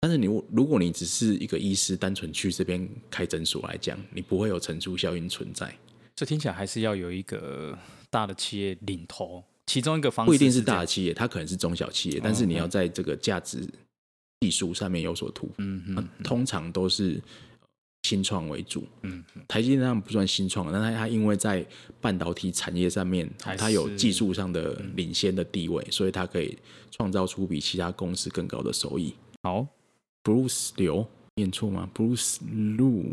[0.00, 5.72] 但是你如果你只是一个医师，单纯去这边开诊所来讲，你不会有乘数效应存在。
[6.16, 7.78] 这听起来还是要有一个
[8.10, 9.44] 大的企业领头。
[9.66, 13.68] 其中一个方式不一定是大的企业，它可能是中小企业，但是你要在这个价值
[14.40, 15.54] 技术上面有所突破。
[15.58, 17.20] 嗯嗯，通常都是
[18.04, 18.86] 新创为主。
[19.02, 21.66] 嗯，台积电上不算新创，但它它因为在
[22.00, 26.56] 半导体产业上面，它有技术上的领先的地位，所以它可以
[26.92, 29.12] 创造出比其他公司更高的收益。
[29.42, 29.66] 好
[30.22, 32.38] ，Bruce 刘念错吗？Bruce
[32.78, 33.04] Lu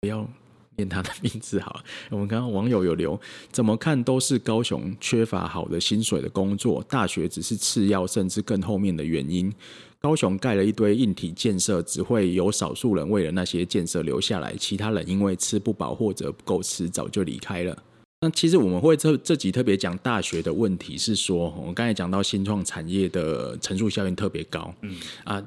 [0.00, 0.28] 不要。
[0.76, 3.18] 念他的名字好， 我们刚刚网友有留，
[3.50, 9.52] 怎么看都是高雄缺乏好的薪水的工作，大学只是次要甚至更后面的原因。
[9.98, 17.76] 高雄盖了一堆硬体建设，只会有少数人为了那些建设留下来，其他人因为吃不饱或者不够吃，早就离开了。
[18.20, 25.42] 那其实我们会这这集特别讲大学的问题，是说我刚才讲到新创产业的乘数效应特别高，嗯啊，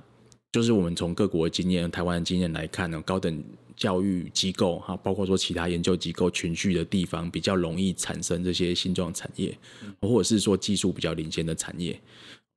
[0.52, 3.42] 就是我们从各国经验、台湾的经验来看呢，高等。
[3.80, 9.58] 教育机构哈，包括说其他研究机构群聚的地方，比较容易产生这些新创产业，
[10.02, 12.00] 或者是说技术比较领先的产业。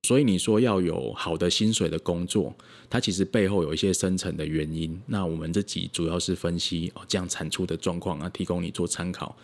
[0.05, 2.53] 所以你说要有好的薪水的工作，
[2.89, 5.01] 它其实背后有一些深层的原因。
[5.07, 9.35] 那我们这集主要是分析哦这样产出的状况啊，提供你做参考。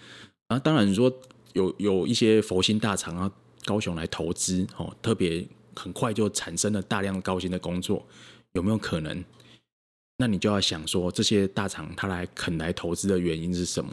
[0.49, 1.11] 啊，当然你说
[1.53, 3.31] 有有一些佛心大厂啊，
[3.65, 5.47] 高雄来投资哦，特别。
[5.75, 8.05] 很快就产生了大量高薪的工作，
[8.51, 9.23] 有没有可能？
[10.21, 13.89] 那你就要想说，这些大厂他来肯来投资的原因是什么？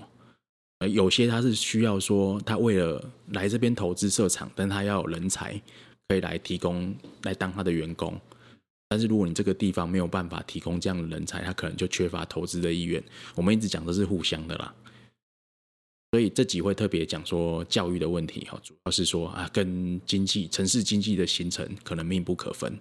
[0.80, 5.52] 呃，有些他是需要说，他为了来这边投资设厂，但他要有人才
[6.08, 8.20] 可以来提供来当他的员工。
[8.88, 13.00] 但是如果你这个地方没有办法提供这样的人才，他可能就缺乏投资的意愿。
[13.36, 14.74] 我们一直讲的是互相的啦。
[16.10, 22.76] 所以这集会特别讲说教育的问题哈，主要是说啊，跟经济、城市经济的形成可能密不可分。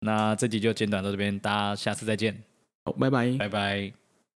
[0.00, 2.42] 那这集就简短到这边，大家下次再见，
[2.84, 3.36] 好，拜拜。
[3.38, 3.99] 拜拜。